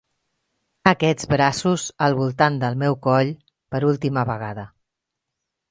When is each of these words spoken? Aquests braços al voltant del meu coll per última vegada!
Aquests 0.91 1.29
braços 1.33 1.83
al 2.07 2.17
voltant 2.23 2.59
del 2.65 2.81
meu 2.85 2.99
coll 3.09 3.31
per 3.75 3.87
última 3.95 4.29
vegada! 4.35 4.67